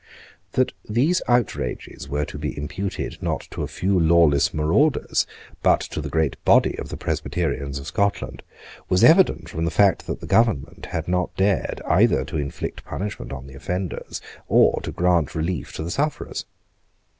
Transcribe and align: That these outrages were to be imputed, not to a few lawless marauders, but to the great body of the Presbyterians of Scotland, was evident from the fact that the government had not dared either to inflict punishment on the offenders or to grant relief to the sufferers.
That 0.53 0.71
these 0.89 1.21
outrages 1.27 2.09
were 2.09 2.25
to 2.25 2.39
be 2.39 2.57
imputed, 2.57 3.21
not 3.21 3.41
to 3.51 3.61
a 3.61 3.67
few 3.67 3.99
lawless 3.99 4.51
marauders, 4.51 5.27
but 5.61 5.79
to 5.81 6.01
the 6.01 6.09
great 6.09 6.43
body 6.43 6.75
of 6.79 6.89
the 6.89 6.97
Presbyterians 6.97 7.77
of 7.77 7.85
Scotland, 7.85 8.41
was 8.89 9.03
evident 9.03 9.47
from 9.47 9.63
the 9.63 9.69
fact 9.69 10.07
that 10.07 10.19
the 10.19 10.25
government 10.25 10.87
had 10.87 11.07
not 11.07 11.35
dared 11.37 11.83
either 11.85 12.25
to 12.25 12.37
inflict 12.37 12.83
punishment 12.83 13.31
on 13.31 13.45
the 13.45 13.53
offenders 13.53 14.21
or 14.47 14.81
to 14.81 14.91
grant 14.91 15.35
relief 15.35 15.71
to 15.73 15.83
the 15.83 15.91
sufferers. 15.91 16.45